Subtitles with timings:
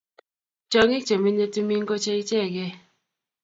[0.69, 2.73] tiongik che menyei timin ko che ichegei